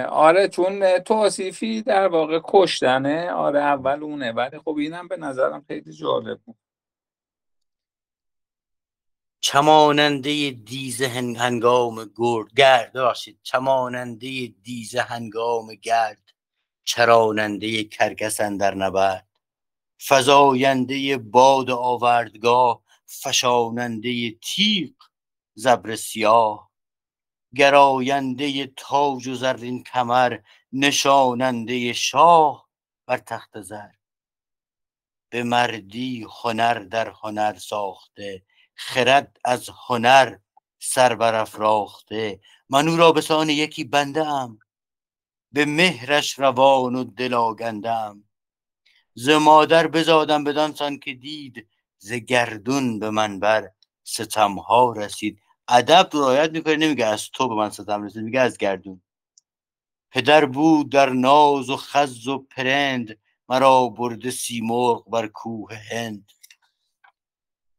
[0.09, 3.30] آره چون توصیفی در واقع کشتنه.
[3.30, 4.33] آره اول اونه.
[4.33, 6.63] ولی خب اینم به نظرم خیلی جالب بود.
[9.46, 12.54] چماننده دیزه هنگام گرد.
[12.57, 16.33] گرد باشید چماننده دیزه هنگام گرد.
[16.85, 19.28] چراننده کرکسن در نبرد.
[20.09, 22.83] فزاینده باد آوردگاه.
[23.07, 24.94] فشاننده تیغ
[25.54, 26.70] زبر سیاه.
[27.54, 30.38] گراینده تاج و زرین کمر.
[30.72, 32.68] نشاننده شاه
[33.07, 33.90] بر تخت زر.
[35.28, 38.42] به مردی هنر در هنر ساخته.
[38.74, 40.37] خرد از هنر
[40.78, 42.40] سر برافراخته.
[42.68, 44.58] من او را به سان یکی بنده ام
[45.52, 48.14] به مهرش روان و دل آگنده
[49.14, 53.70] ز مادر بزادم بدان که دید ز گردون به من بر
[54.04, 55.40] ستم ها رسید.
[55.68, 59.02] ادب رایت می‌کنه نمیگه از تو به من ستم رسید میگه از گردون.
[60.10, 66.32] پدر بود در ناز و خز و پرند مرا برده سیمرغ بر کوه هند.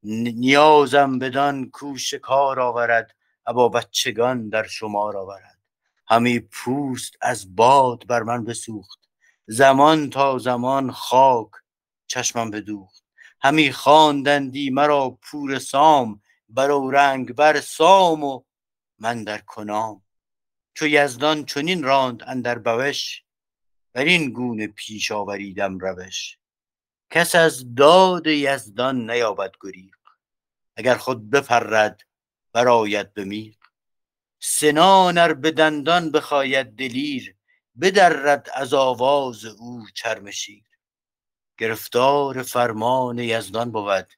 [0.08, 5.60] نیازم بدان کو شکار آورد ابا بچگان در شمار آورد.
[6.08, 9.00] همی پوست از باد بر من بسوخت.
[9.48, 11.50] زمان تا زمان خاک
[12.08, 13.04] چشمم بدوخت.
[13.42, 18.44] همی خواندندی مرا پور سام برو رنگ بر سام و
[19.00, 20.02] من در کنام.
[20.74, 23.24] چو یزدان چنین راند اندر بوش
[23.94, 26.38] بر این گونه پیش آوریدم روش.
[27.16, 29.96] کس از داد یزدان نیابد گریق
[30.76, 32.02] اگر خود بپرد
[32.54, 33.56] برآید به میغ.
[34.40, 37.36] سنان ار به دندان بخواید دلیر
[37.82, 40.64] بدرد از آواز او چرم شیر.
[41.58, 44.14] گرفتار فرمان یزدان بود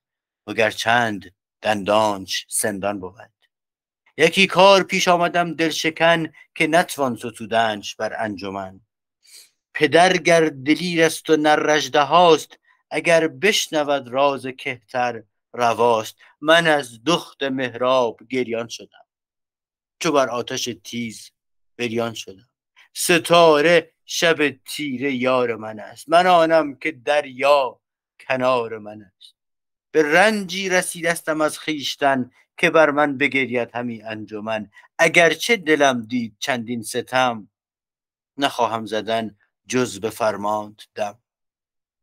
[0.48, 3.32] وگر چند دندانش سندان بود.
[4.18, 8.82] یکی کار پیش آمدم دلشکن که نتوان ستودنش بر انجمن.
[9.74, 12.58] پدر گر دلیر است و نرجده هاست
[12.92, 15.24] اگر بشنود راز کهتر
[15.54, 19.06] رواست من از دخت مهراب گریان شدم.
[20.00, 21.32] چو بر آتش تیز
[21.78, 22.50] بریان شدم.
[22.94, 26.10] ستاره شب تیره یار من است.
[26.10, 27.80] من آنم که دریا
[28.28, 29.36] کنار من است.
[29.92, 34.72] به رنجی رسیدستم از خیشتن که بر من بگرید همی انجمن.
[35.00, 37.50] اگرچه دلم دید چندین ستم
[38.38, 41.20] نخواهم زدن جز به فرماند دم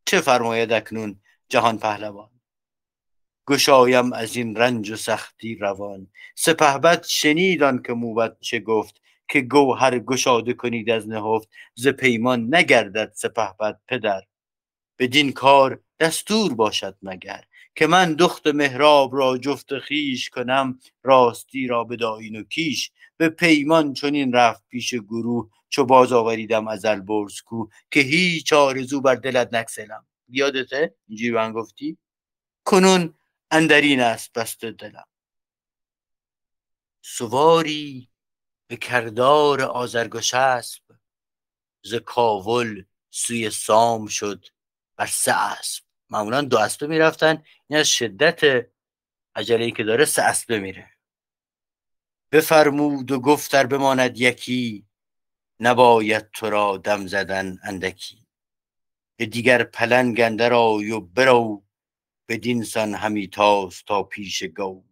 [0.06, 2.30] چه فرماید اکنون جهان پهلوان؟
[3.48, 6.06] گشایم از این رنج و سختی روان.
[6.34, 11.48] سپهبد شنیدان که موبت چه گفت که گوهر گشاده کنید از نهفت.
[11.74, 14.22] ز پیمان نگردد سپهبد پدر.
[14.98, 17.44] بدین کار دستور باشد مگر.
[17.76, 22.90] که من دخت مهراب را جفت خیش کنم راستی را به داین و کیش.
[23.16, 29.00] به پیمان چنین رفت پیش گروه چو باز آوریدم از البرز کو که هیچ آرزو
[29.00, 30.06] بر دلت نکسلم.
[30.28, 31.98] یادته؟ اینجوری من گفتی؟
[32.64, 33.14] کنون
[33.50, 35.06] اندرین است بسته دلم.
[37.02, 38.08] سواری
[38.66, 40.82] به کردار آزرگوش اسب
[41.82, 44.46] ز کاول سوی سام شد
[44.96, 45.84] بر سه اسب.
[46.10, 47.42] معمولا دو اسبه می‌رفتن.
[47.66, 48.66] این از شدت
[49.34, 50.90] عجله که داره سه اسبه میره.
[52.32, 54.86] بفرمود و گفتر بماند یکی
[55.60, 58.26] نباید تو را دم زدن اندکی.
[59.16, 61.64] به دیگر پلنگ اندر آی و برو
[62.28, 64.84] بدین سان همی تاز تا پیش گو.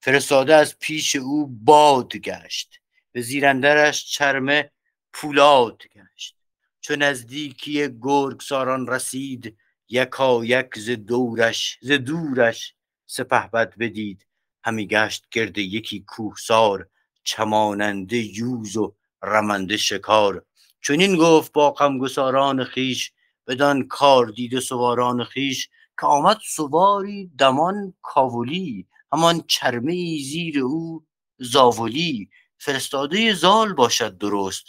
[0.00, 2.80] فرستاده از پیش او باد گشت
[3.12, 4.70] به زیرندرش چرمه
[5.12, 6.36] پولاد گشت.
[6.80, 9.56] چون نزدیکی گرگ ساران رسید
[9.90, 12.74] یکا یک ز دورش ز دورش
[13.06, 14.26] سپهبد بدید.
[14.64, 16.88] همی گشت گرد یکی کوهسار
[17.24, 20.44] چماننده یوز و رمنده شکار.
[20.80, 23.12] چون این گفت با غمگساران خیش
[23.46, 25.68] بدان کار دید سواران خیش
[26.00, 31.06] که آمد سواری دمان کاولی همان چرمه زیر او
[31.38, 32.30] زاولی.
[32.58, 34.64] فرستاده زال باشد درست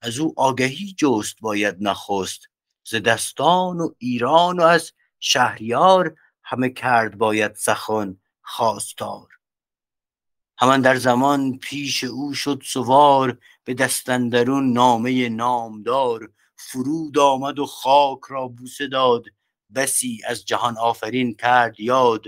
[0.00, 2.51] از او آگهی جست باید نخست.
[2.84, 9.28] ز دستان و ایران و از شهریار همه کرد باید سخن خواستار.
[10.58, 16.32] همان در زمان پیش او شد سوار به دستندرون نامه نامدار.
[16.56, 19.24] فرود آمد و خاک را بوسه داد.
[19.74, 22.24] بسی از جهان آفرین کرد یاد.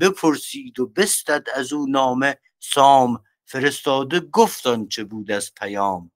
[0.00, 3.24] بپرسید و بستد از او نامه سام.
[3.44, 6.10] فرستاده گفت چه بود از پیام.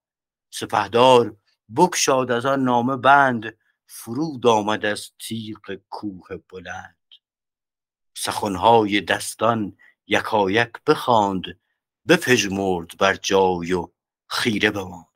[0.51, 1.37] سپهدار
[1.77, 3.57] بکشاد از آن نامه بند.
[3.93, 6.97] فرود آمد از تیغ کوه بلند.
[8.15, 9.77] سخنهای دستان
[10.07, 11.43] یکایک بخواند
[12.09, 13.93] بپژمرد بر جای و
[14.27, 15.07] خیره بماند.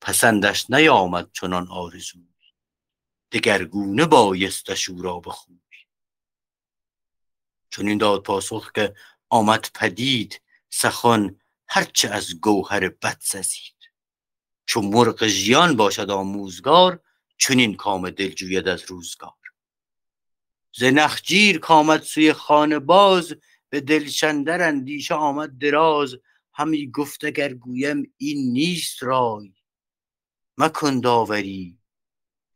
[0.00, 2.28] پسندش نیامد چنان آرزوی
[3.32, 5.60] دگرگونه بایستش او را بخوی.
[7.70, 8.94] چون این داد پاسخ که
[9.28, 13.92] آمد پدید سخن هرچه از گوهر بد سزید.
[14.66, 17.02] چون مرغ ژیان باشد آموزگار
[17.40, 19.32] چنین کام دل جوید از روزگار.
[20.72, 23.34] ز نخجیر کامد سوی خانه باز
[23.68, 26.16] به دلشندر اندیشه آمد دراز.
[26.52, 29.52] همی گفت اگر گویم این نیست رای.
[30.58, 31.78] مکن داوری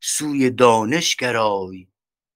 [0.01, 1.89] سوی دانش گرای.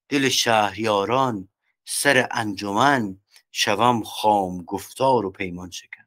[0.09, 1.49] دل شهریاران
[1.85, 3.21] سر انجمن
[3.51, 6.07] شوم خام گفتار و پیمان شکن.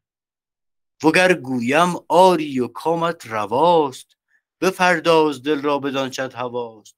[1.03, 4.17] وگر گویم آری و کامت رواست.
[4.61, 6.95] بپرداز دل را بدانشد هواست.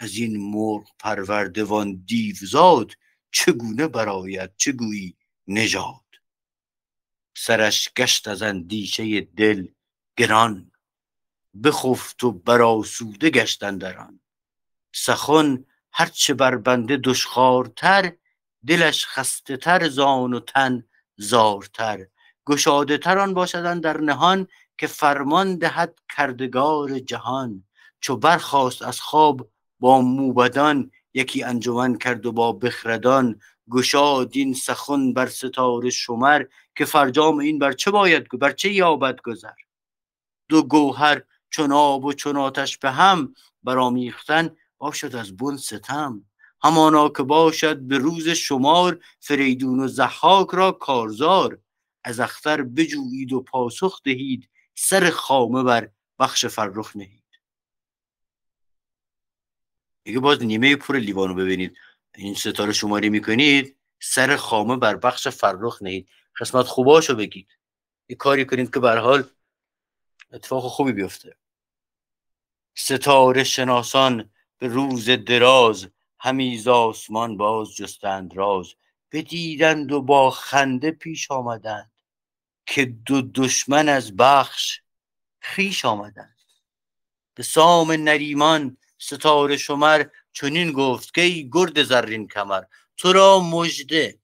[0.00, 2.92] از این مرغ پروردوان دیوزاد
[3.32, 5.16] چگونه براید چه گویی
[7.36, 9.66] سرش گشت از اندیشه دل
[10.16, 10.72] گران
[11.64, 14.20] بخفت و براسوده گشتن دران
[14.94, 18.12] سخن هرچه بر بنده دشخوارتر
[18.66, 20.84] دلش خسته تر زان و تن
[21.16, 22.06] زارتر.
[22.46, 24.48] گشاده تران باشدن در نهان
[24.78, 27.64] که فرمان دهد کردگار جهان
[28.00, 29.50] چو برخواست از خواب
[29.80, 33.40] با موبدان یکی انجمن کرد و با بخردان.
[33.70, 36.44] گشاد این سخن بر ستاره شمر
[36.76, 39.54] که فرجام این بر چه باید بر چه یابد گذر؟
[40.48, 46.24] دو گوهر چون آب و چون آتش به هم برامیختن باشد از بن ستم.
[46.62, 51.58] همانا که باشد به روز شمار فریدون و زحاک را کارزار.
[52.04, 54.48] از اختر بجویید و پاسخ دهید
[54.80, 57.24] سر خامه بر بخش فرخ نهید.
[60.04, 61.76] میگه باز نیمه پور لیوانو ببینید.
[62.14, 66.08] این ستاره شماری می‌کنید سر خامه بر بخش فرخ نهید.
[66.40, 67.58] قسمت خوباشو بگید.
[68.08, 69.30] یه کاری کنید که بر حال
[70.32, 71.36] اتفاق خوبی بیفته.
[72.74, 78.74] ستاره شناسان به روز دراز همی آسمان باز جستند راز.
[79.12, 81.97] بدیدند و با خنده پیش آمدند.
[82.68, 84.80] که دو دشمن از بخش
[85.40, 86.38] خیش آمدند.
[87.34, 92.62] به سام نریمان ستاره شمر چنین گفت که ای گرد زرین کمر
[92.96, 94.18] تو را مژده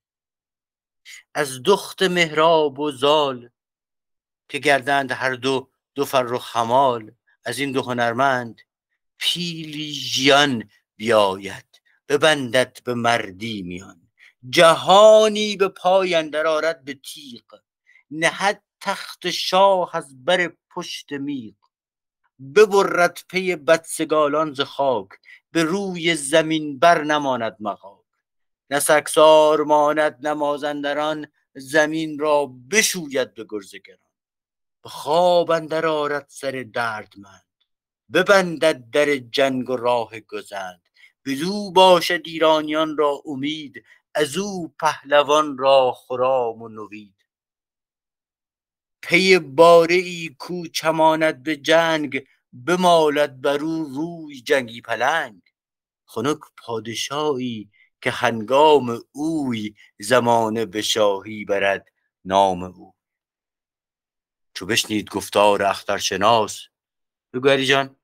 [1.34, 3.48] از دخت مهراب و زال
[4.48, 7.12] که گردند هر دو دو و خمال
[7.44, 8.60] از این دو هنرمند
[9.18, 14.00] پیلی ژیان بیاید ببندد به مردی میان.
[14.50, 17.60] جهانی به پای اندر آرد به تیغ.
[18.10, 21.54] نهد تخت شاه از بر پشت میغ.
[22.54, 25.08] ببرد پی بدسگالان ز خاک
[25.50, 28.04] به روی زمین بر نماند مغاک.
[28.70, 33.98] نه سکسار ماند نمازندران زمین را بشوید به گرزگران
[34.82, 37.44] به خواب اندر آرد سر دردمند
[38.12, 40.82] ببندد در جنگ و راه گزند.
[41.26, 43.84] بدو باشد ایرانیان را امید
[44.14, 47.23] از او پهلوان را خرام و نوید.
[49.06, 52.26] پی باره ای کو چماند به جنگ
[52.66, 55.42] بمالد بر او روی جنگی پلنگ.
[56.04, 57.70] خنک پادشاهی
[58.02, 61.88] که هنگام اوی زمانه به شاهی برد
[62.24, 62.94] نام او.
[64.54, 66.60] چو بشنید گفتار اخترشناس
[67.32, 67.96] بگو علی جان.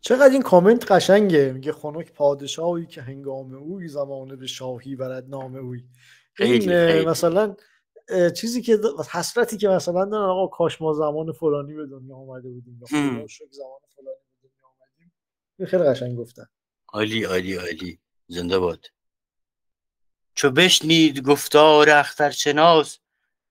[0.00, 1.52] چقدر این کامنت قشنگه.
[1.52, 5.84] میگه خنک پادشاهی که هنگام اوی زمانه به شاهی برد نام اوی.
[6.38, 7.56] این مثلا
[8.36, 8.80] چیزی که
[9.10, 13.80] حسرتی که مثلا دارن آقا کاش ما زمان فلانی به دنیا آمده بودیم یا زمان
[13.96, 16.46] فلانی به دنیا آمدیم خیلی قشنگ گفتن.
[16.88, 17.98] عالی عالی عالی.
[18.26, 18.86] زنده باد.
[20.34, 22.98] چو بشنید گفتار اخترشناس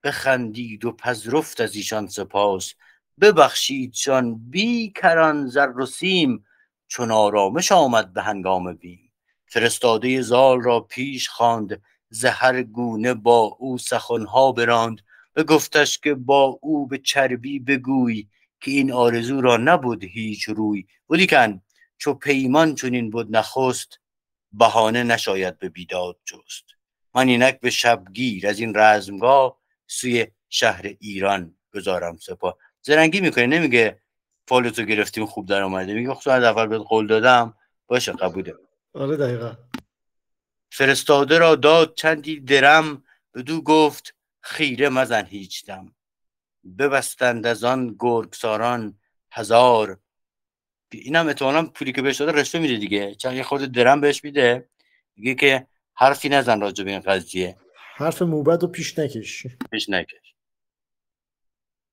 [0.04, 2.74] بخندید و پذرفت از ایشان سپاس.
[3.20, 6.44] ببخشیدشان بی کران زر و سیم
[6.86, 9.12] چون آرامش آمد به هنگام بیم
[9.46, 11.82] فرستاده زال را پیش خواند.
[12.10, 15.00] زهر گونه با او سخنها براند.
[15.48, 18.26] گفتش که با او به چربی بگوی
[18.60, 20.86] که این آرزو را نبود هیچ روی.
[21.10, 21.62] ولیکن
[21.98, 24.00] چو پیمان چنین بود نخست
[24.52, 26.64] بهانه نشاید به بیداد جست.
[27.14, 29.56] من اینک به شبگیر از این رزمگاه
[29.86, 32.56] سوی شهر ایران گذارم سپاه.
[32.82, 34.00] زرنگی می‌کنه نمیگه
[34.48, 37.54] فالتو گرفتیم خوب در آمده میگه خب از اول بهت قول دادم.
[37.86, 38.54] باشه قبوله.
[38.94, 39.52] آره دقیقا.
[40.80, 43.04] فرستاده را داد چندی درم
[43.34, 45.94] بدو گفت خیره مزن هیچ دم.
[46.78, 48.98] ببستند از آن گرگساران
[49.32, 50.00] هزار.
[50.92, 53.14] اینم احتمالا پولی که بهش داده رشته میده دیگه.
[53.14, 54.68] چند یه خود درم بهش میده.
[55.16, 57.56] میگه که حرفی نزن راجع به این قضیه.
[57.96, 59.46] حرف موبد و پیش نکش.
[59.70, 60.34] پیش نکش.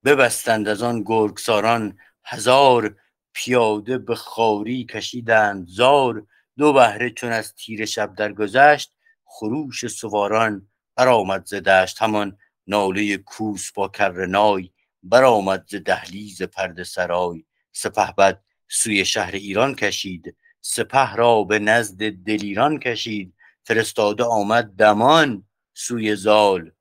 [0.05, 2.95] ببستند از آن گرگساران هزار.
[3.33, 6.27] پیاده به خاری کشیدند زار.
[6.57, 8.93] دو بهره چون از تیر شب درگذشت
[9.25, 12.01] خروش سواران برآمد ز دشت.
[12.01, 12.37] همان
[12.67, 14.71] ناله کوس با کرنای
[15.03, 17.45] برآمد ز دهلیز پرده سرای.
[17.71, 23.33] سپهبد سوی شهر ایران کشید سپه را به نزد دلیران کشید.
[23.63, 25.43] فرستاده آمد دمان
[25.73, 26.71] سوی زال.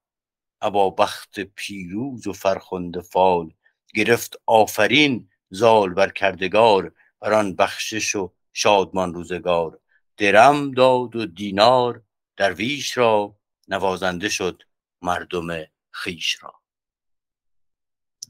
[0.60, 3.50] ابا بخت پیروز و فرخنده فال.
[3.94, 9.80] گرفت آفرین زال بر کردگار بر آن بخشش و شادمان روزگار.
[10.16, 12.02] درم داد و دینار
[12.36, 13.36] درویش را
[13.68, 14.62] نوازنده شد
[15.02, 16.54] مردم خیش را.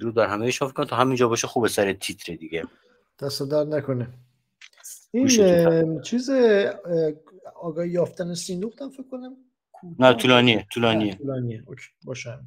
[0.00, 2.64] درود بر همه شما کن تا همینجا باشه خوب سر تیتر دیگه.
[3.18, 4.08] دست در نکنه.
[5.12, 6.30] این چیز
[7.54, 9.36] آگاهی یافتن سیندوختم فکر کنم.
[9.98, 11.14] نه طولانیه طولانیه.
[11.14, 12.38] طولانیه اوکی باشه